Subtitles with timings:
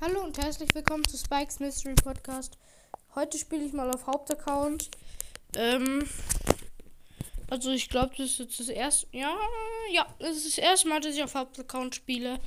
[0.00, 2.56] Hallo und herzlich willkommen zu Spikes Mystery Podcast.
[3.16, 4.92] Heute spiele ich mal auf Hauptaccount.
[5.56, 6.08] Ähm,
[7.50, 9.36] also ich glaube, das ist jetzt das erste, ja,
[9.90, 12.38] ja, das ist das erste Mal, dass ich auf Hauptaccount spiele.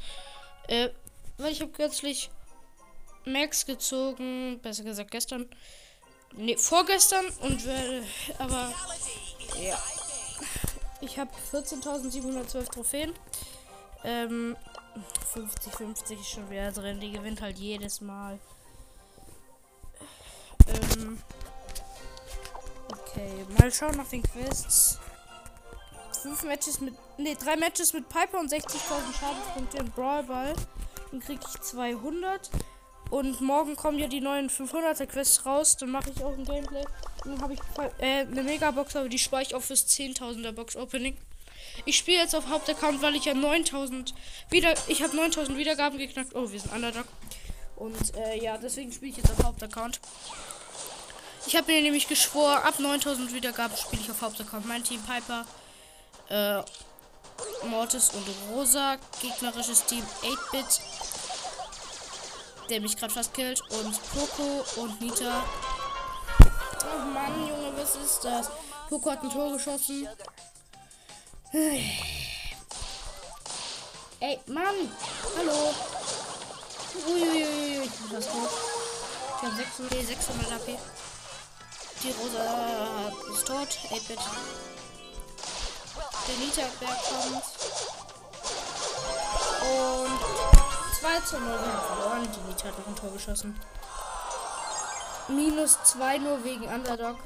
[0.69, 0.91] Äh,
[1.37, 2.31] weil ich habe kürzlich
[3.25, 5.49] Max gezogen, besser gesagt gestern,
[6.33, 8.05] ne, vorgestern und werde,
[8.39, 8.73] aber
[9.61, 9.77] ja,
[11.01, 13.13] ich habe 14.712 Trophäen.
[14.05, 14.55] Ähm,
[15.33, 16.99] 50-50 ist schon wieder drin.
[16.99, 18.39] Die gewinnt halt jedes Mal.
[20.67, 21.19] Ähm.
[22.89, 24.99] Okay, mal schauen nach den Quests.
[26.21, 26.93] Fünf Matches mit.
[27.17, 28.69] Ne, drei Matches mit Piper und 60.000
[29.19, 30.53] Schadenspunkte im Brawl Ball.
[31.11, 32.49] Dann kriege ich 200.
[33.09, 35.75] Und morgen kommen ja die neuen 500er Quests raus.
[35.77, 36.85] Dann mache ich auch ein Gameplay.
[37.25, 37.59] dann habe ich
[37.99, 41.17] äh, eine Megabox, aber die spare ich auch fürs 10.000er Box Opening.
[41.85, 44.13] Ich spiele jetzt auf Hauptaccount, weil ich ja 9000
[44.49, 44.73] wieder.
[44.87, 46.35] Ich habe 9000 Wiedergaben geknackt.
[46.35, 47.05] Oh, wir sind Underdog.
[47.75, 49.99] Und äh, ja, deswegen spiele ich jetzt auf Hauptaccount.
[51.47, 54.67] Ich habe mir nämlich geschworen, ab 9000 Wiedergaben spiele ich auf Hauptaccount.
[54.67, 55.45] Mein Team Piper,
[56.29, 56.61] äh,
[57.67, 58.97] Mortis und Rosa.
[59.21, 60.81] Gegnerisches Team 8-Bit,
[62.69, 63.61] der mich gerade fast killt.
[63.71, 65.43] Und Poco und Nita.
[66.39, 68.51] Oh Mann, Junge, was ist das?
[68.89, 70.07] Poco hat ein Tor geschossen.
[71.53, 71.83] Ey,
[74.47, 74.89] Mann!
[75.35, 75.73] Hallo!
[77.05, 78.49] Uiuiui, ich bin fast tot.
[79.35, 80.79] Ich habe 600, 600 AP.
[82.03, 83.67] Die Rosa ist tot.
[83.67, 84.19] 8-Bit.
[86.27, 87.43] Der Nita-Berg kommt.
[89.67, 90.19] Und
[91.01, 92.29] 2 zu 0 haben verloren.
[92.33, 93.59] Die Nita hat noch ein Tor geschossen.
[95.27, 97.17] Minus 2 nur wegen Underdog.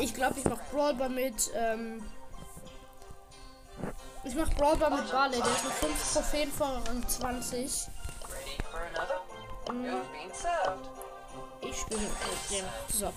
[0.00, 1.52] Ich glaube, ich mache Brawler mit.
[1.54, 2.02] Ähm,
[4.28, 7.70] ich mach Brawler mit Barley, der ist mit 5 Trophäen vor Rang 20.
[9.72, 10.02] Mhm.
[11.60, 12.10] Ich spiele mit
[12.50, 12.64] dem.
[12.92, 13.12] So.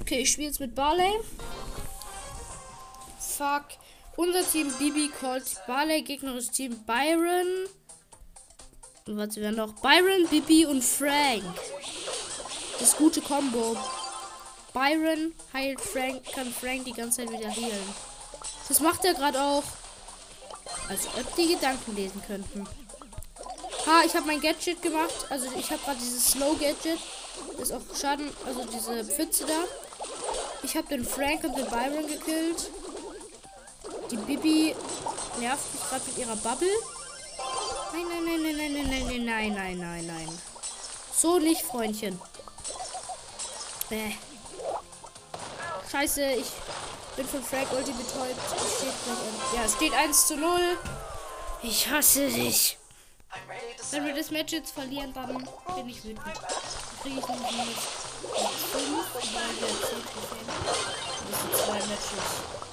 [0.00, 1.20] Okay, ich spiele jetzt mit Barley.
[3.18, 3.64] Fuck.
[4.16, 7.68] Unser Team Bibi calls Barley, gegnerisches Team Byron.
[9.06, 9.72] Und was wir noch?
[9.80, 11.44] Byron, Bibi und Frank.
[12.78, 13.76] Das gute Combo.
[14.72, 17.94] Byron heilt Frank, kann Frank die ganze Zeit wieder heilen.
[18.68, 19.64] Das macht er gerade auch.
[20.90, 22.66] Als ob die Gedanken lesen könnten.
[23.86, 25.14] Ha, ich habe mein Gadget gemacht.
[25.30, 26.98] Also ich habe gerade dieses Slow Gadget.
[27.58, 29.64] ist auch Schaden, also diese Pfütze da.
[30.64, 32.70] Ich habe den Frank und den Byron gekillt.
[34.10, 34.74] Die Bibi
[35.38, 36.68] nervt mich gerade mit ihrer Bubble.
[37.92, 40.38] Nein, nein, nein, nein, nein, nein, nein, nein, nein, nein, nein.
[41.16, 42.20] So nicht, Freundchen.
[43.88, 44.12] Bäh.
[45.90, 46.46] Scheiße, ich
[47.20, 48.40] bin von Frank Ulti betäubt.
[48.56, 48.94] Es steht
[49.54, 50.58] ja, es steht 1 zu 0.
[51.62, 52.78] Ich hasse dich.
[53.90, 56.18] Wenn wir das Match jetzt verlieren, dann bin ich wütend.
[56.24, 56.34] Dann
[57.02, 57.76] kriege ich nämlich minus
[58.72, 60.46] 5, weil wir 10 Trophäen.
[61.30, 62.69] Das sind zwei Matches.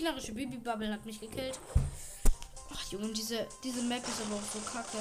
[0.00, 1.60] Gegnerische Bibi Bubble hat mich gekillt.
[2.72, 4.96] Ach Junge, diese, diese Map ist aber auch so kacke.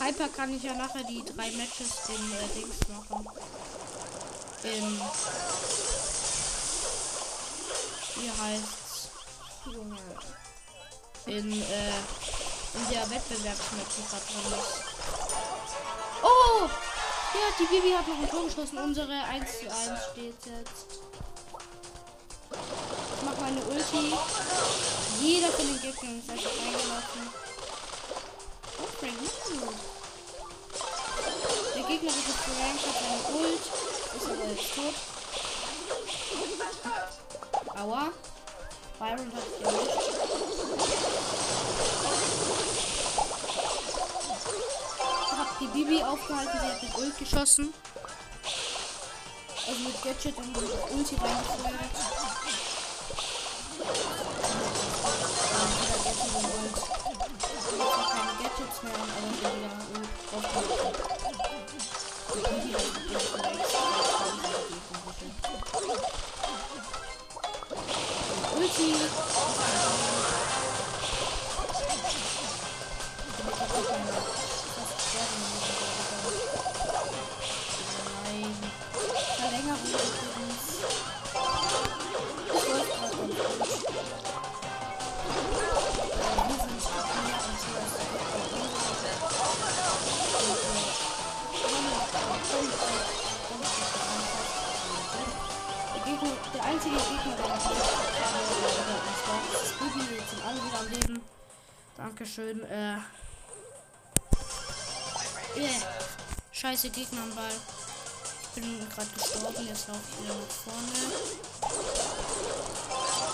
[0.00, 3.28] Hyper kann ich ja nachher die drei Matches in äh, Dings machen.
[4.64, 5.00] In.
[8.16, 9.10] Wie heißt's?
[9.66, 9.98] Junge.
[11.26, 11.98] In, äh,
[12.74, 14.82] in der Wettbewerbsmatch, die gerade drin ist.
[16.22, 16.85] Oh!
[17.36, 18.78] Ja, die Bibi hat noch ein Tor geschossen.
[18.78, 19.76] Unsere 1 zu 1
[20.12, 21.00] steht jetzt.
[22.50, 24.14] Ich mach meine Ulti.
[25.20, 27.28] Jeder von den Gegnern ist einfach reingelaufen.
[28.78, 29.00] Gut.
[31.74, 33.64] Der Gegner ist jetzt gerankt, hat seine Ult.
[34.16, 34.96] Ist aber jetzt tot.
[37.76, 38.04] Aua.
[38.98, 40.46] Byron hat erwischt.
[45.60, 47.72] Die Bibi aufgehalten, sie hat mit Ult geschossen.
[49.66, 51.74] Also mit Gadget und mit Ulti reingefeuert.
[58.12, 59.50] keine Gadgets mehr, aber wieder
[59.94, 61.06] Ult aufgehalten.
[68.56, 68.94] Ulti.
[102.36, 102.62] Dankeschön.
[102.70, 102.96] Äh.
[105.56, 105.70] Yeah.
[106.52, 107.44] Scheiße Gegner am Ball.
[108.42, 110.92] Ich bin gerade gestorben, jetzt laufe ich wieder nach vorne.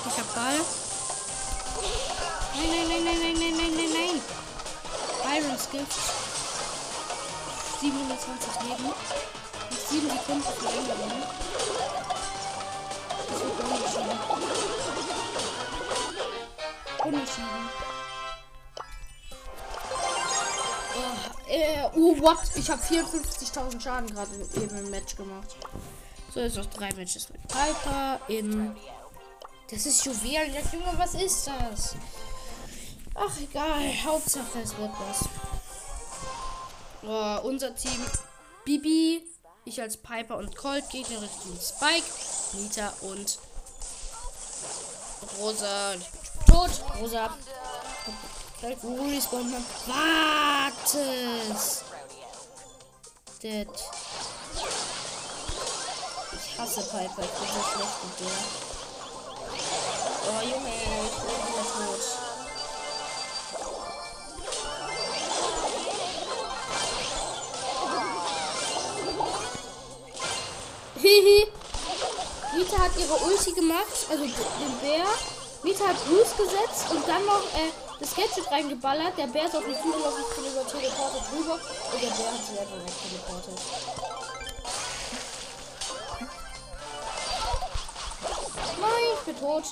[0.06, 0.60] Ich hab Ball.
[2.54, 5.42] Nein, nein, nein, nein, nein, nein, nein, nein, nein.
[5.42, 6.00] Irons Gift.
[7.80, 8.92] 720 Leben.
[9.70, 11.22] Mit 7 Sekunden Verlängerung.
[21.48, 22.38] Äh, oh, what?
[22.54, 25.56] Ich habe 54.000 Schaden gerade eben im Match gemacht.
[26.32, 28.74] So, jetzt noch drei Matches mit Piper in.
[29.70, 30.54] Das ist Juwelen.
[30.54, 31.94] Ja, Junge, was ist das?
[33.14, 33.82] Ach, egal.
[34.04, 35.28] Hauptsache, es wird was.
[37.04, 38.00] Oh, unser Team.
[38.64, 39.22] Bibi,
[39.64, 42.06] ich als Piper und Colt, Team Spike,
[42.54, 43.38] Nita und
[45.38, 45.94] Rosa.
[45.94, 46.70] Ich bin tot.
[47.00, 47.36] Rosa.
[48.62, 49.92] Gleich wo respawnen wir.
[49.92, 51.82] Wartes.
[53.42, 53.66] Dead.
[56.32, 57.22] Ich hasse Piper.
[57.22, 58.38] Ich bin so schlecht mit der.
[60.28, 62.04] Oh Junge, ich bin wieder tot.
[71.02, 71.40] Hihi.
[72.56, 75.08] Nita hat ihre Ulti gemacht, also den Bär.
[75.64, 79.16] Nita hat Bruce gesetzt und dann noch äh, das Gadget reingeballert.
[79.16, 82.32] Der Bär ist auf die Flügel auf die Flügel über teleportet rüber und der Bär
[82.32, 83.58] hat sie einfach weg teleportet.
[88.80, 89.64] Nein, ich bin tot.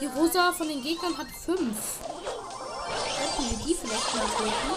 [0.00, 1.78] Die Rosa von den Gegnern hat fünf.
[3.18, 4.72] Könnten wir die vielleicht mal töten?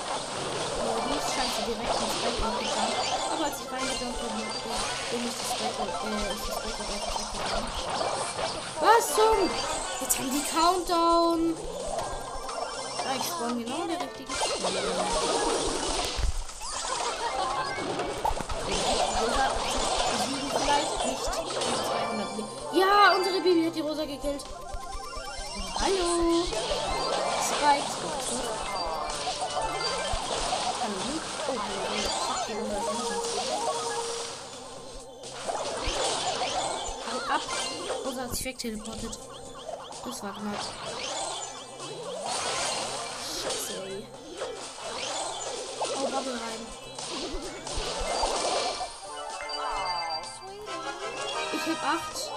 [0.82, 2.96] Aber die ist scheiße direkt ins Bett gegangen.
[3.34, 4.34] Aber als ich reingegangen bin,
[5.12, 7.72] bin ich das Bett, äh, ist das Bett einfach weggegangen.
[8.82, 9.38] Was zum?
[10.02, 11.56] Jetzt haben die Countdown.
[13.12, 13.28] Ja, ich
[13.66, 14.80] genau der richtigen Stelle.
[19.20, 19.46] Rosa
[20.12, 22.50] besiegen vielleicht nicht die 200 Leben.
[22.74, 24.46] Ja, unsere Bibi hat die Rosa gekillt.
[25.82, 26.46] Hallo.
[27.44, 27.92] Spike.
[30.82, 31.02] Hallo.
[31.48, 32.00] Oh, hallo.
[32.28, 32.56] Fuck, die.
[37.12, 37.42] Hau ab.
[38.06, 39.20] Rosa hat sich wegteleportet.
[40.06, 41.11] Das war knapp.
[51.82, 52.32] 8.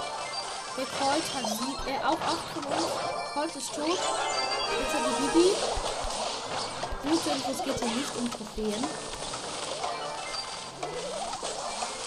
[0.77, 2.87] Der Colt hat sie, äh, auch 8 von uns.
[3.35, 3.87] Colt ist tot.
[3.89, 5.49] Jetzt hat die Bibi.
[7.05, 8.85] Gut, denn es geht hier nicht um Trophäen.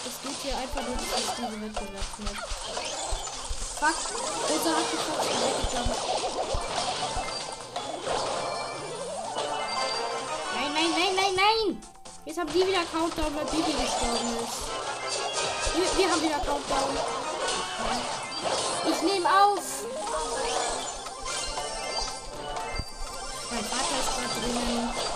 [0.06, 1.14] Es geht hier einfach nur um diese
[1.62, 2.42] Wettbewerbsmatch.
[3.78, 3.94] Fuck.
[4.50, 5.98] Rosa hat gefasst und weggejumpt.
[10.54, 11.82] Nein, nein, nein, nein, nein!
[12.24, 14.58] Jetzt haben die wieder Countdown, weil Bibi gestorben ist.
[15.76, 17.27] Wir, wir haben wieder Countdown.
[18.90, 19.84] Ich nehme auf.
[23.50, 25.07] Mein Vater ist gerade drinnen.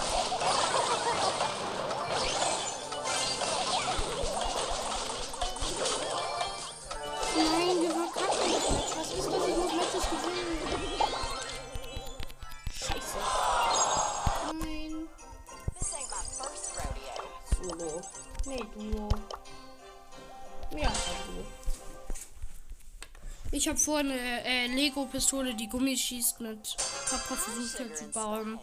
[23.63, 26.77] Ich habe vor eine äh, Lego-Pistole, die Gummi schießt, mit
[27.09, 28.59] Papa versucht hat zu bauen.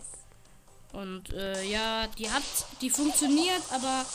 [0.91, 2.43] Und äh, ja, die hat,
[2.81, 4.05] die funktioniert, aber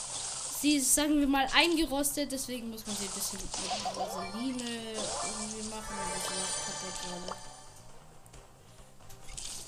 [0.61, 2.31] sie ist, sagen wir mal, eingerostet.
[2.31, 3.51] Deswegen muss man sie ein bisschen mit
[3.97, 7.35] Vaseline irgendwie machen, damit sie nicht kaputt.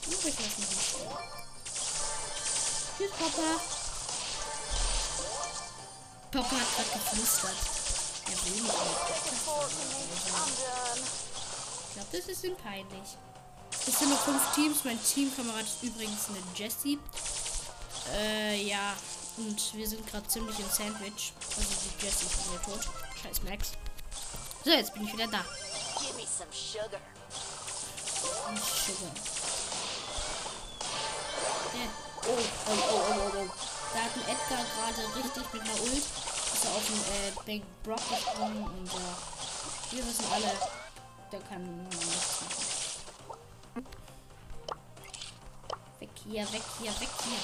[0.05, 1.17] Und ich lasse mich nicht stehen.
[2.95, 3.59] Tschüss, Papa.
[6.29, 7.57] Papa hat gerade geflüstert.
[8.27, 8.77] Er will nicht
[11.97, 13.17] glaube, das ist ihm peinlich.
[13.87, 14.83] Es sind noch fünf Teams.
[14.83, 16.99] Mein Teamkamerad ist übrigens eine Jessie.
[18.13, 18.93] Äh, ja.
[19.37, 21.33] Und wir sind gerade ziemlich im Sandwich.
[21.55, 22.87] Also die Jessie ist wieder tot.
[23.21, 23.71] Scheiß Max.
[24.63, 25.43] So, jetzt bin ich wieder da.
[25.99, 27.01] Give me some sugar.
[28.47, 29.11] Und Sugar.
[31.73, 31.89] Ja.
[32.27, 33.49] Oh, oh, oh, oh, oh, oh.
[33.93, 36.03] Da hat ein Edgar gerade richtig mit einer Ult.
[36.03, 40.51] Ist er auf den äh, Bank Brock gesprungen und äh, wir wissen alle,
[41.31, 43.85] da kann man nichts machen.
[45.99, 47.39] Weg hier, weg hier, weg hier.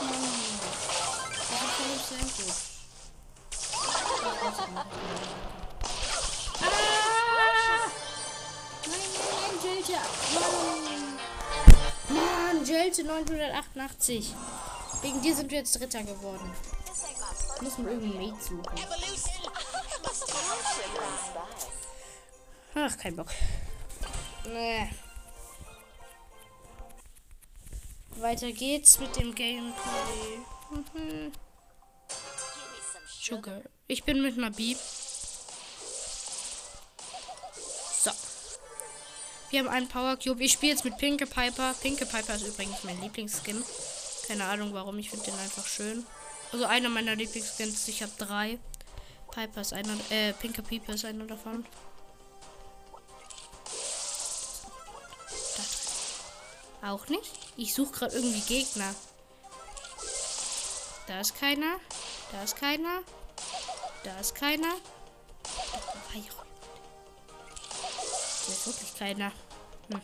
[0.00, 0.60] Mann,
[1.30, 2.54] das ist völlig sehr gut.
[6.62, 7.90] Ah!
[12.08, 14.34] Mann, Jelte 988.
[15.02, 16.52] Wegen dir sind wir jetzt Dritter geworden.
[17.60, 18.62] Muss man irgendeinen Mate suchen.
[22.86, 23.28] Ach, kein Bock.
[24.46, 24.90] Nee.
[28.16, 30.38] Weiter geht's mit dem Gameplay.
[30.70, 31.32] Mhm.
[33.08, 33.62] Sugar.
[33.86, 34.76] Ich bin mit B.
[38.02, 38.10] So.
[39.48, 40.44] Wir haben einen Power Cube.
[40.44, 41.74] Ich spiele jetzt mit Pinke Piper.
[41.80, 43.64] Pinke Piper ist übrigens mein Lieblingsskin.
[44.28, 44.98] Keine Ahnung warum.
[44.98, 46.04] Ich finde den einfach schön.
[46.52, 47.88] Also einer meiner Lieblingsskins.
[47.88, 48.58] Ich habe drei.
[49.30, 49.96] Piper ist einer.
[50.10, 51.64] Äh, Pinke Piper ist einer davon.
[56.84, 57.32] Auch nicht?
[57.56, 58.94] Ich suche gerade irgendwie Gegner.
[61.06, 61.76] Da ist keiner.
[62.30, 63.02] Da ist keiner.
[64.04, 64.74] Da ist keiner.
[68.46, 69.32] Da ist wirklich keiner.
[69.88, 70.00] Hm.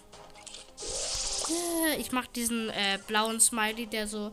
[1.87, 4.31] Äh, Ich mach diesen äh, blauen Smiley, der so,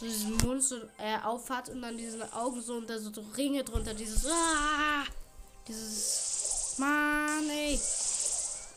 [0.00, 3.22] so diesen Mund so äh, aufhat und dann diese Augen so und da so, so
[3.36, 3.92] Ringe drunter.
[3.92, 4.24] Dieses.
[4.26, 5.04] Ah,
[5.66, 6.78] dieses.
[6.78, 7.78] Mann, ey.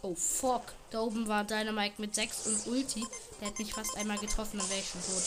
[0.01, 0.73] Oh, fuck.
[0.91, 3.07] Da oben war Dynamite mit 6 und Ulti.
[3.39, 5.23] Der hat mich fast einmal getroffen, dann wäre ich schon tot.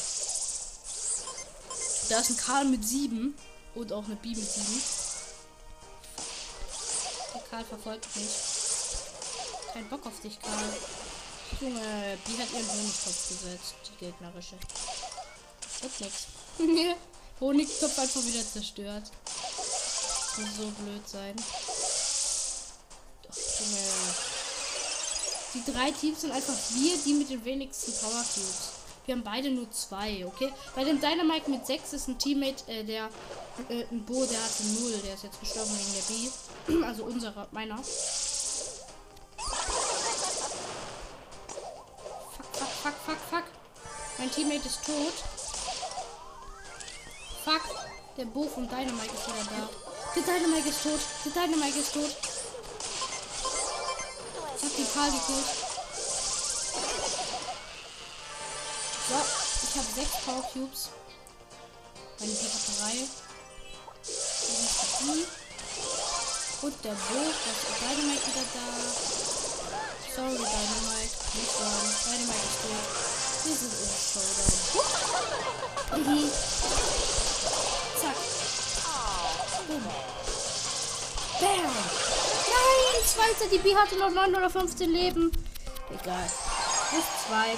[2.10, 3.34] Da ist ein Karl mit 7
[3.74, 4.82] und auch eine B mit 7.
[7.34, 8.28] Der Karl verfolgt mich.
[9.72, 10.76] Kein Bock auf dich, Karl.
[11.60, 14.56] Junge, die hat ihren Honigtopf gesetzt, die gegnerische.
[15.80, 16.26] Wird nix.
[17.40, 19.10] Honigtopf einfach wieder zerstört.
[19.24, 21.36] Das muss so blöd sein.
[23.22, 24.33] Doch, Junge.
[25.54, 28.72] Die drei Teams sind einfach wir, die mit den wenigsten Power Cubes.
[29.06, 30.52] Wir haben beide nur zwei, okay?
[30.74, 33.10] Bei dem Dynamite mit 6 ist ein Teammate, äh, der,
[33.68, 36.84] äh, ein Bo, der hatte 0, der ist jetzt gestorben wegen der B.
[36.86, 37.76] Also unserer, meiner.
[37.76, 37.86] Fuck,
[42.52, 43.44] fuck, fuck, fuck, fuck.
[44.18, 45.14] Mein Teammate ist tot.
[47.44, 47.62] Fuck.
[48.16, 49.68] Der Bo von Dynamite ist wieder da.
[50.16, 51.00] Der Dynamite ist tot.
[51.24, 52.16] Der Dynamite ist tot.
[54.94, 55.50] Karl gekillt.
[59.08, 59.18] So,
[59.64, 60.88] ich habe sechs Power Cubes.
[62.20, 63.08] Meine die.
[66.62, 68.66] Und der Bo, das ist Dynamite wieder da.
[70.14, 71.14] Sorry, Dynamite.
[71.34, 71.90] Nicht sagen.
[72.06, 72.86] Dynamite ist tot.
[73.44, 74.52] Wir sind im Showdown.
[78.00, 78.18] Zack.
[79.66, 79.84] Boom.
[81.40, 82.13] Bam.
[83.04, 83.48] Zweiter.
[83.52, 85.30] Die B hatte noch 9 oder 15 Leben.
[85.90, 86.30] Egal.
[86.90, 87.56] Plus zwei.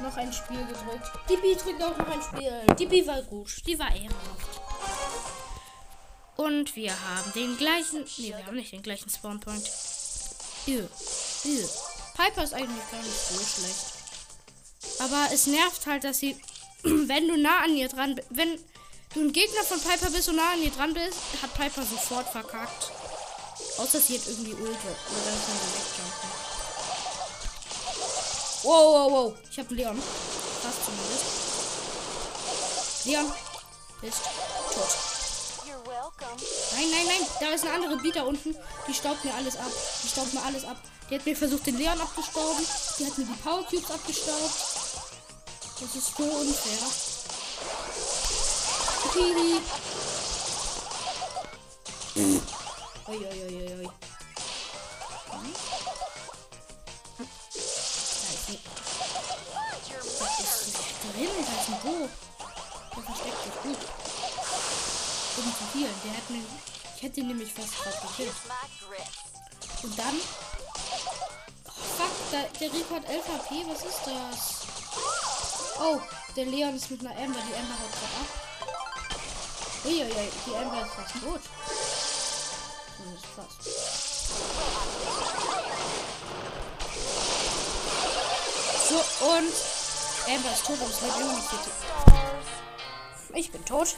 [0.00, 1.10] Noch ein Spiel gedrückt.
[1.28, 2.74] Die B drückt auch noch ein Spiel.
[2.78, 3.62] Die B war gut.
[3.66, 4.60] Die war ehrenhaft.
[6.36, 8.04] Und wir haben den gleichen.
[8.18, 9.70] Nee, wir haben nicht den gleichen Spawnpoint.
[10.66, 10.88] Ew.
[11.44, 11.68] Ew.
[12.16, 13.94] Piper ist eigentlich gar nicht so schlecht.
[15.00, 16.36] Aber es nervt halt, dass sie,
[16.82, 18.58] wenn du nah an ihr dran bist, wenn
[19.14, 22.28] du ein Gegner von Piper bist und nah an ihr dran bist, hat Piper sofort
[22.28, 22.90] verkackt.
[23.78, 24.74] Außer sie hat irgendwie Ult oder
[25.24, 26.30] dann kann sie wegjumpen.
[28.62, 29.34] Wow, wow, wow.
[29.50, 30.02] Ich hab Leon.
[30.62, 31.24] Fast zumindest.
[33.06, 33.32] Leon
[34.02, 34.22] ist
[34.74, 35.14] tot.
[36.72, 37.26] Nein, nein, nein.
[37.40, 38.56] Da ist eine andere Bieter unten.
[38.88, 39.70] Die staubt mir alles ab.
[40.02, 40.76] Die staubt mir alles ab.
[41.10, 42.66] Die hat mir versucht, den Leon abzustauben.
[42.98, 44.54] Die hat mir die Power Cubes abgestaubt.
[45.80, 46.88] Das ist so unfair.
[49.12, 49.60] Kiri.
[53.06, 53.90] Ui, ui, ui, ui, ui.
[60.18, 61.32] Da ist drin.
[61.44, 62.08] Da ist ein Bo.
[62.94, 63.80] Der versteckt sich gut.
[65.36, 65.90] Um zu viel.
[66.02, 66.44] Der hat mir.
[66.96, 68.32] Ich hätte ihn nämlich fast gekillt.
[69.82, 70.20] Und dann.
[71.66, 73.66] Oh, fuck, da, der Rico hat 11 HP.
[73.68, 74.66] Was ist das?
[75.78, 76.00] Oh,
[76.36, 77.40] der Leon ist mit einer Amber.
[77.48, 78.28] Die Amber haut gerade ab.
[79.84, 81.40] Uiuiui, die Amber ist fast tot.
[83.04, 83.62] Das ist fast.
[88.88, 92.04] So, und Amber ist tot und es lebt immer noch
[93.34, 93.96] ich bin tot.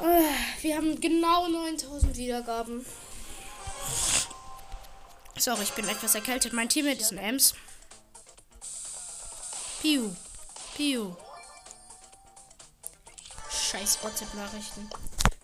[0.00, 2.84] Äh, Wir haben genau 9000 Wiedergaben.
[5.38, 6.52] Sorry, ich bin etwas erkältet.
[6.52, 7.54] Mein Teammate ist ein Ems.
[9.80, 10.10] Piu.
[10.76, 11.14] Piu.
[13.50, 14.90] Scheiß WhatsApp-Nachrichten.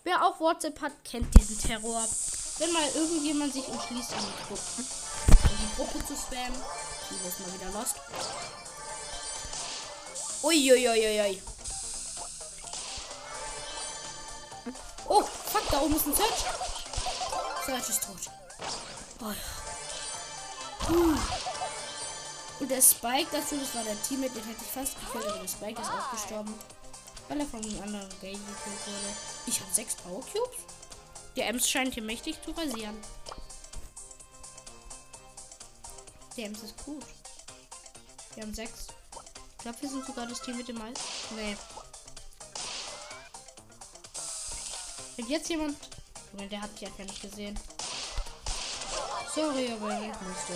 [0.07, 2.01] Wer auch WhatsApp hat, kennt diesen Terror.
[2.59, 6.57] Wenn mal irgendjemand sich entschließt, in die Gruppe, in die Gruppe zu spammen,
[7.09, 7.95] die ist mal wieder lost.
[10.43, 11.41] Uiuiuiui.
[15.09, 16.45] Oh, fuck, da oben ist ein Search.
[17.65, 18.31] Search ist tot.
[19.19, 19.35] Oh ja.
[22.61, 25.49] Und der Spike dazu, das war der Teammate, den hätte ich fast gekillt, aber der
[25.49, 26.57] Spike ist auch gestorben.
[27.27, 29.15] Weil er von einem anderen Game gekillt wurde.
[29.45, 30.57] Ich habe sechs Power Cubes.
[31.35, 32.97] Der Ems scheint hier mächtig zu rasieren.
[36.35, 37.05] Der Ems ist gut.
[38.35, 38.87] Wir haben sechs.
[39.51, 41.35] Ich glaube, wir sind sogar das Team mit dem meisten.
[41.35, 41.57] Nee.
[45.15, 45.77] Wenn jetzt jemand.
[46.31, 47.59] Junge, der hat mich einfach nicht gesehen.
[49.33, 50.53] Sorry, aber er weg musste.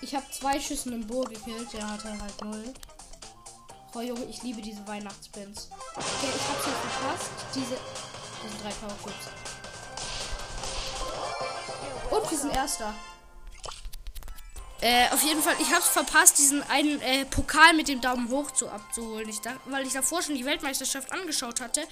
[0.00, 2.72] Ich habe zwei Schüssen im Bohr gekillt, der hatte halt null.
[3.92, 5.68] Oh Junge, ich liebe diese Weihnachtspins.
[5.96, 7.30] Okay, ich habe sie verpasst.
[7.54, 7.74] Diese.
[7.74, 9.30] Das sind drei Power Cubes.
[12.10, 12.94] Und wir sind erster.
[14.80, 18.50] Äh, auf jeden Fall, ich hab's verpasst, diesen einen äh, Pokal mit dem Daumen hoch
[18.52, 19.28] zu abzuholen.
[19.28, 21.82] Ich dachte, weil ich davor schon die Weltmeisterschaft angeschaut hatte,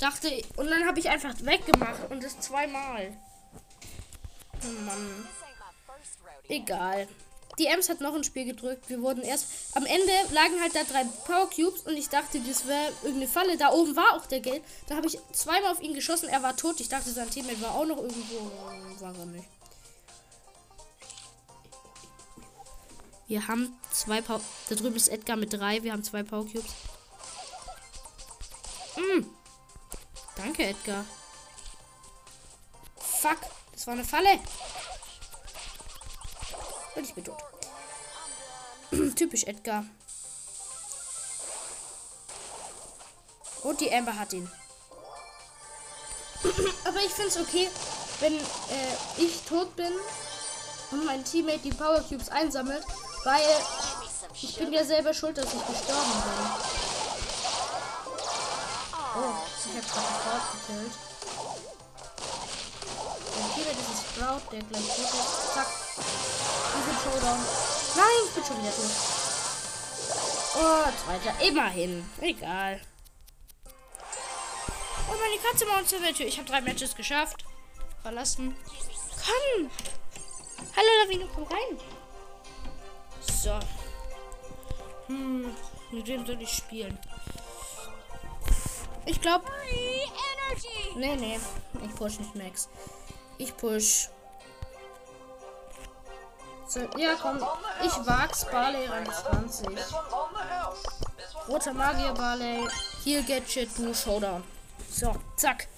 [0.00, 3.16] dachte und dann habe ich einfach weggemacht und das zweimal.
[4.64, 5.28] Oh Mann.
[6.48, 7.06] Egal.
[7.58, 8.88] Die Ems hat noch ein Spiel gedrückt.
[8.88, 9.46] Wir wurden erst.
[9.74, 13.56] Am Ende lagen halt da drei Power Cubes und ich dachte, das wäre irgendeine Falle.
[13.56, 14.62] Da oben war auch der Geld.
[14.88, 16.28] Da habe ich zweimal auf ihn geschossen.
[16.28, 16.80] Er war tot.
[16.80, 18.50] Ich dachte, sein Teammate war auch noch irgendwo.
[19.00, 19.48] War er nicht.
[23.26, 24.40] Wir haben zwei Power.
[24.68, 25.82] Da drüben ist Edgar mit drei.
[25.82, 26.72] Wir haben zwei Power Cubes.
[28.96, 29.24] Mm.
[30.36, 31.04] Danke, Edgar.
[32.96, 33.38] Fuck.
[33.72, 34.38] Das war eine Falle.
[36.94, 37.38] Und ich bin tot.
[39.16, 39.84] Typisch Edgar.
[43.62, 44.50] Und die Amber hat ihn.
[46.84, 47.68] Aber ich finde es okay,
[48.20, 48.40] wenn äh,
[49.16, 49.92] ich tot bin
[50.90, 52.84] und mein Teammate die Power Cubes einsammelt,
[53.24, 53.42] weil
[54.40, 56.46] ich bin ja selber schuld, dass ich gestorben bin.
[59.16, 60.92] Oh, ich habe gerade Sprout gekillt.
[63.36, 65.54] Mein Teammate ist Sprout, der gleich tot ist.
[65.54, 65.68] Zack.
[67.04, 67.38] Showdown.
[67.96, 68.90] Nein, ich bin schon wieder tot.
[70.56, 71.46] Oh, zweiter.
[71.46, 72.08] Immerhin.
[72.20, 72.80] Egal.
[75.10, 76.26] Und meine Katze mal unter der Tür.
[76.26, 77.44] Ich habe drei Matches geschafft.
[78.02, 78.56] Verlassen.
[79.10, 79.70] Komm!
[80.76, 81.78] Hallo, Lavino, komm rein.
[83.20, 83.58] So.
[85.08, 85.54] Hm,
[85.90, 86.98] mit wem soll ich spielen?
[89.04, 89.44] Ich glaube.
[90.96, 91.38] Nee, nee.
[91.84, 92.68] Ich push nicht Max.
[93.36, 94.08] Ich push.
[96.96, 97.38] Ja, komm.
[97.82, 99.68] Ich wag's Barley Rang 20.
[101.48, 102.66] Roter Magier Barley.
[103.02, 104.42] Hier Gadget, du Showdown.
[104.90, 105.68] So, zack.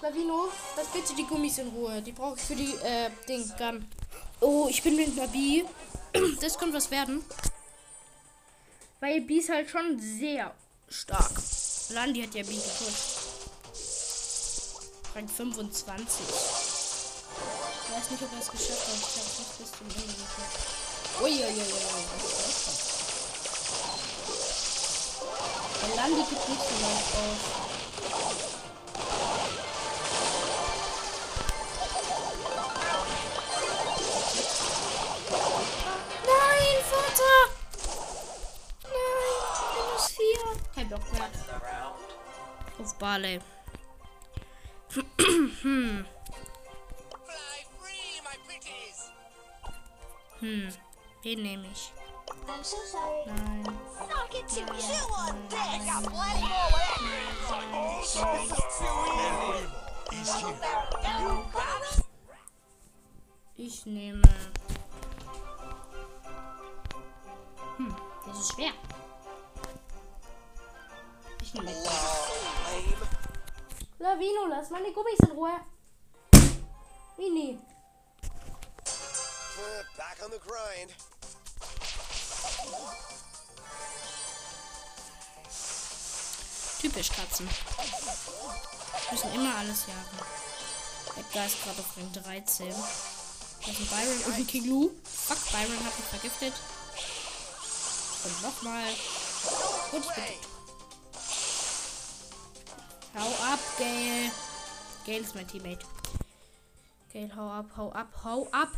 [0.00, 2.00] Lavino, lass bitte die Gummis in Ruhe.
[2.00, 3.86] Die brauche ich für die, äh, Ding, Gun.
[4.40, 5.64] Oh, ich bin mit einer B.
[6.40, 7.24] Das könnte was werden.
[9.00, 10.54] Weil B ist halt schon sehr
[10.88, 11.32] stark.
[11.90, 13.18] Landi hat ja B gepusht.
[15.14, 16.67] Rang 25.
[17.98, 18.94] Ich weiß nicht, ob er es geschafft hat.
[18.94, 20.58] Ich habe es nicht bis zum Ende geschafft.
[21.20, 21.66] Uiuiui.
[25.82, 27.40] Der Landi gibt nicht so leicht auf.
[36.24, 37.38] Nein, Vater!
[38.84, 39.38] Nein,
[39.74, 40.24] minus 4.
[40.72, 41.30] Kein Bock mehr.
[42.78, 43.40] Auf Barley.
[45.62, 46.06] hm.
[50.40, 50.68] Hm.
[51.24, 51.92] Den nehme ich.
[52.46, 53.24] I'm so sorry.
[53.26, 53.64] Nein.
[53.64, 54.78] Knock it to me.
[54.78, 55.58] Chew on this.
[55.58, 56.88] I got plenty more where
[60.10, 62.04] You got it?
[63.56, 64.22] Ich nehme.
[67.76, 67.96] Hm,
[68.26, 68.72] das ist schwer.
[71.42, 71.72] Ich nehme.
[73.98, 75.60] Lavino, lass meine Gummis in Ruhe.
[77.16, 77.58] Mini.
[79.96, 80.94] Back on the grind.
[86.80, 87.48] Typisch Katzen.
[89.10, 90.18] Müssen immer alles jagen.
[91.16, 92.68] Edgar ist gerade auf Ring 13.
[92.68, 94.90] Das ein Byron und ein King Lou.
[95.04, 96.54] Fuck, Byron hat mich vergiftet.
[98.24, 98.92] Und nochmal.
[99.92, 100.48] Und ich bin.
[103.20, 104.30] Hau ab, Gale.
[105.04, 105.84] Gale ist mein Teammate.
[107.12, 108.68] Gale, hau ab, hau ab, hau ab.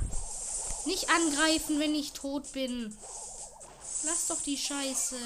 [0.86, 2.96] Nicht angreifen, wenn ich tot bin.
[4.04, 5.16] Lass doch die Scheiße.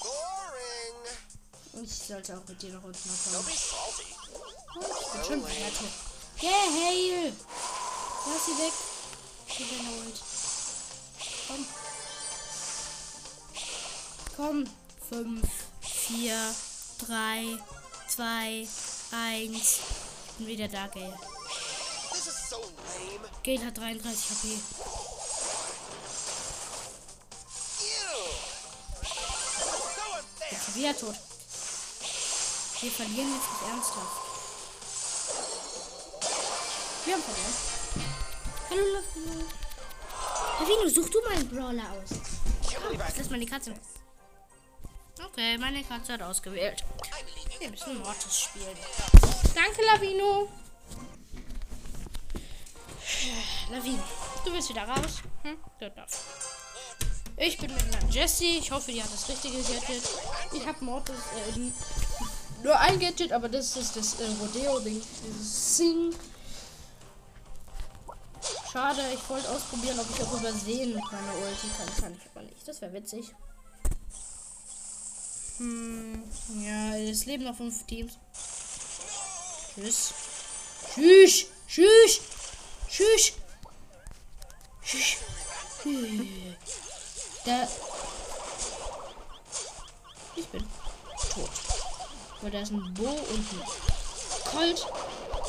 [0.00, 1.84] Boring.
[1.84, 3.44] Ich sollte auch mit dir noch unten kommen.
[3.44, 4.16] salty.
[4.80, 5.52] Ich bin schon tot.
[6.42, 7.32] Yeah, Hail!
[8.26, 8.72] Lass sie weg.
[9.48, 10.22] Ich bin erholt.
[11.48, 11.66] Komm.
[14.36, 14.64] Komm.
[15.08, 15.48] 5,
[15.80, 16.54] 4,
[17.06, 17.58] 3,
[18.08, 18.68] 2,
[19.12, 19.52] 1.
[19.52, 19.80] Ich
[20.38, 21.14] bin wieder da, gell.
[23.44, 24.48] Gale hat 33 HP.
[30.50, 31.14] Jetzt ist er wieder tot.
[32.80, 34.26] Wir verlieren jetzt nicht ernsthaft.
[37.04, 37.54] Wir haben verloren.
[38.70, 39.44] Hallo Lavino.
[40.60, 42.10] Lavino, such du mal einen Brawler aus.
[42.92, 43.74] Jetzt lass mal die Katze.
[45.24, 46.84] Okay, meine Katze hat ausgewählt.
[47.58, 48.76] Wir müssen Mortis spielen.
[49.54, 50.48] Danke, Lavino.
[53.70, 54.02] Lavino,
[54.44, 55.22] du willst wieder raus?
[55.42, 55.56] Hm?
[55.80, 56.20] Darfst.
[57.36, 58.58] Ich bin mit einer Jessie.
[58.58, 60.02] Ich hoffe, die hat das richtige Gadget.
[60.52, 61.58] Ich habe Mortis äh,
[62.62, 65.02] nur ein Gadget, aber das ist das äh, Rodeo-Ding.
[65.42, 66.14] Sing.
[68.72, 71.96] Schade, ich wollte ausprobieren, ob ich auch übersehen mit meiner Ulti kann.
[72.00, 72.66] Kann ich aber nicht.
[72.66, 73.34] Das wäre witzig.
[75.58, 76.22] Hm,
[76.62, 78.18] ja, es leben noch fünf Teams.
[79.74, 80.14] Tschüss.
[80.94, 81.46] Tschüss.
[81.66, 82.20] Tschüss.
[82.88, 83.32] Tschüss.
[87.44, 87.68] Da.
[90.36, 90.68] Ich bin
[91.34, 91.50] tot.
[92.40, 93.62] Weil da ist ein Bo und ein
[94.44, 94.86] Colt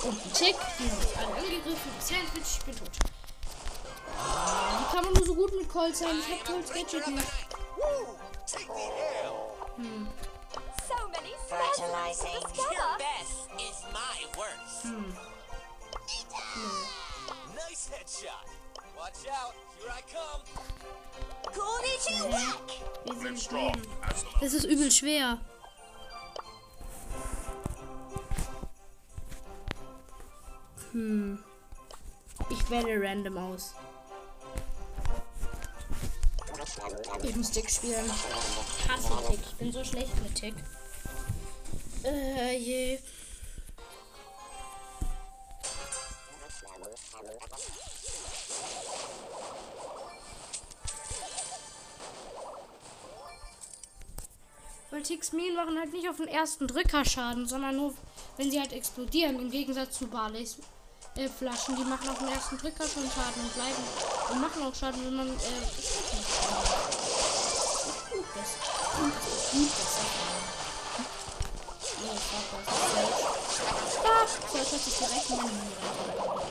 [0.03, 0.55] und ein Tick.
[0.79, 1.91] Die mich alle angegriffen.
[1.99, 2.91] Das Sandwich, ich bin tot.
[4.79, 6.19] Wie kann man nur so gut mit Colt sein?
[6.19, 7.07] Ich hab Colts Gadget
[13.59, 14.83] is my worst.
[14.83, 15.15] Hm.
[18.97, 19.53] Watch out.
[19.79, 20.41] Here I come.
[21.53, 22.41] Konnichiwa.
[23.05, 23.81] Wir sind leben.
[24.41, 25.39] Das ist übel schwer.
[30.91, 31.43] Hm.
[32.49, 33.75] Ich wähle random aus.
[37.21, 38.05] Ich muss Tick spielen.
[38.05, 39.39] Ich hasse Tick.
[39.39, 40.55] Ich bin so schlecht mit Tick.
[42.03, 42.99] Äh, je.
[54.97, 57.93] Weil Minen machen halt nicht auf den ersten Drücker Schaden, sondern nur,
[58.37, 59.39] wenn sie halt explodieren.
[59.39, 60.57] Im Gegensatz zu Barleys
[61.15, 63.83] äh, Flaschen, die machen auf den ersten Drücker schon Schaden und bleiben.
[64.31, 65.31] Und machen auch Schaden, wenn man äh.
[68.11, 69.99] Gut, das ist gut, ist
[71.99, 73.21] Oh, fuck, das ist falsch.
[74.03, 76.41] Ah, so, jetzt hat sich direkt meine Mine reingegangen.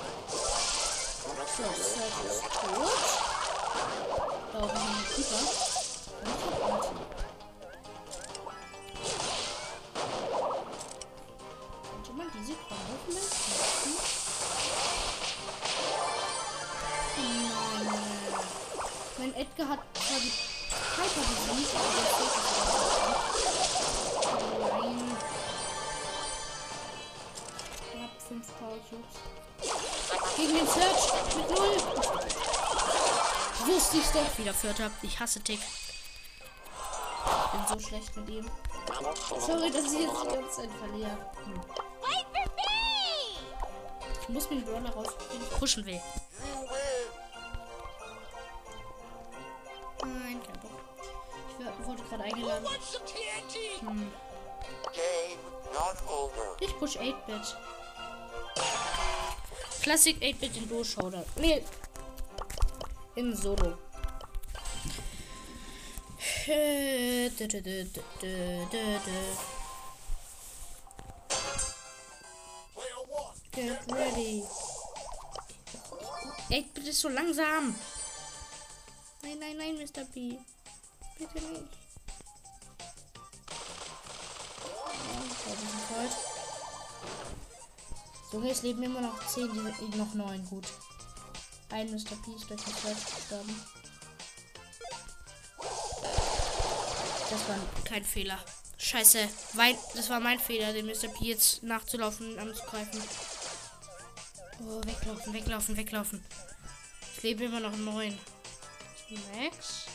[1.56, 3.02] So, Search ist tot.
[4.52, 5.42] Da oben wir Keeper.
[6.22, 7.15] Und ich hab
[19.46, 20.32] Edgar hat zwar die
[20.96, 22.36] Piper besiegt, aber der ist nicht.
[24.60, 25.16] Nein.
[27.92, 29.16] Ich hab 5 Power Cubes.
[30.36, 31.04] Gegen den Search
[31.36, 31.58] mit 0.
[33.66, 34.38] Wusste ich's doch.
[34.38, 34.90] Wieder Vierter.
[35.02, 35.60] Ich hasse Tick.
[35.60, 38.50] Ich bin so schlecht mit ihm.
[39.40, 41.18] Sorry, dass ich jetzt die ganze Zeit verliere.
[41.44, 41.60] Hm.
[42.02, 42.62] Wait for me.
[44.22, 46.00] Ich muss mir den Brawler raus, den ich pushen will.
[53.80, 54.10] Hm.
[56.60, 57.56] Ich push 8-Bit.
[59.82, 60.82] Classic 8-Bit in Duo.
[61.36, 61.62] Nee.
[63.14, 63.78] In Solo.
[73.52, 74.44] Get ready.
[76.50, 77.74] 8-Bit ist so langsam.
[79.22, 80.04] Nein, nein, nein, Mr.
[80.04, 80.38] B.
[81.18, 81.85] Bitte nicht.
[85.46, 86.16] Ein Colt.
[88.32, 90.44] Junge, es leben immer noch 10, die, die noch 9.
[90.48, 90.66] Gut.
[91.70, 92.16] Ein Mr.
[92.24, 93.62] P ist durch den Search gestorben.
[97.30, 98.38] Das war kein Fehler.
[98.78, 99.28] Scheiße.
[99.54, 101.08] Mein, das war mein Fehler, den Mr.
[101.08, 103.02] P jetzt nachzulaufen und anzugreifen.
[104.60, 106.24] Oh, weglaufen, weglaufen, weglaufen.
[107.16, 108.18] Ich lebe immer noch 9.
[109.10, 109.86] Max.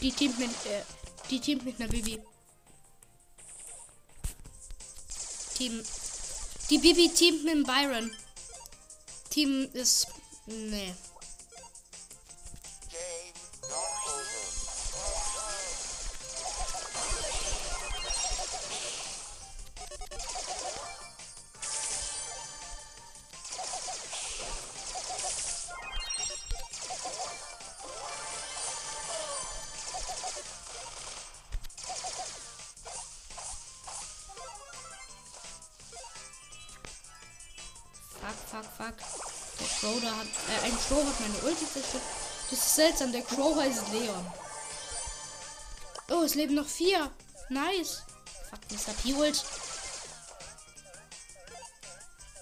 [0.00, 0.82] Die teamt mit, äh,
[1.30, 2.20] die teamt mit einer Bibi.
[5.58, 5.82] Team.
[6.70, 8.12] Die Bibi teamt mit Byron.
[9.28, 10.06] Team ist.
[10.46, 10.94] Nee.
[40.88, 42.02] Crow hat meine Ulti zerstört.
[42.50, 44.32] Das ist seltsam, der Crow heißt Leon.
[46.10, 47.10] Oh, es leben noch vier.
[47.50, 48.02] Nice.
[48.48, 48.94] Fuck, Mr.
[49.02, 49.44] P-Ult.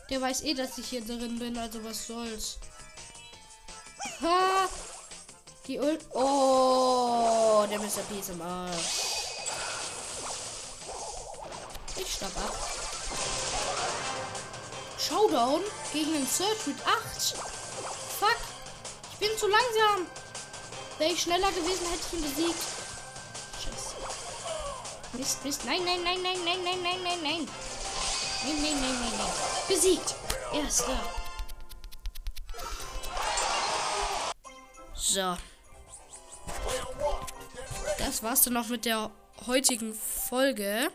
[0.08, 2.58] Der weiß eh, dass ich hier drin bin, also was soll's.
[4.22, 4.68] Ha!
[5.66, 6.06] Die Ult.
[6.14, 8.02] Oh, der Mr.
[8.08, 9.02] P ist im Arsch.
[11.96, 12.54] Ich stopp ab.
[14.96, 17.65] Showdown gegen den Search mit 8.
[18.18, 18.38] Fuck.
[19.12, 20.06] Ich bin zu langsam.
[20.98, 22.62] Wäre ich schneller gewesen, hätte ich ihn besiegt.
[23.62, 23.96] Scheiße.
[25.18, 25.64] Mist, Mist.
[25.64, 27.48] Nein, nein, nein, nein, nein, nein, nein, nein, nein.
[28.44, 29.32] Nein, nein, nein, nein, nein.
[29.68, 30.14] Besiegt.
[30.52, 31.00] Erster.
[34.94, 35.36] So.
[37.98, 39.10] Das war's dann noch mit der
[39.46, 40.90] heutigen Folge.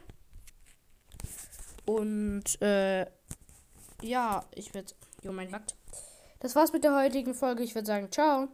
[1.86, 3.05] Und, äh,
[4.01, 4.93] ja, ich würde.
[5.23, 5.75] Jo, mein Backt.
[6.41, 7.63] Das war's mit der heutigen Folge.
[7.63, 8.47] Ich würde sagen, ciao.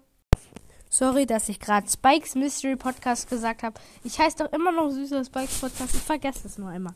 [0.90, 3.80] Sorry, dass ich gerade Spikes Mystery Podcast gesagt habe.
[4.04, 5.96] Ich heiße doch immer noch süßer Spikes Podcast.
[5.96, 6.94] Ich vergesse es nur immer.